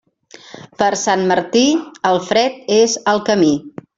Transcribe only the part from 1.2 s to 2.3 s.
Martí, el